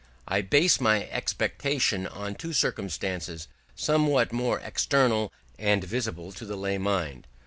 I 0.27 0.41
base 0.41 0.81
my 0.81 1.07
expectation 1.09 2.07
on 2.07 2.33
two 2.33 2.53
circumstances 2.53 3.47
somewhat 3.75 4.33
more 4.33 4.59
external 4.61 5.31
and 5.59 5.83
visible 5.83 6.31
to 6.31 6.43
the 6.43 6.57
lay 6.57 6.79
mind. 6.79 7.27